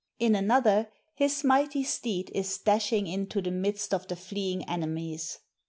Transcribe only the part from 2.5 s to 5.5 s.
dashing into the midst of the fleeing enemies.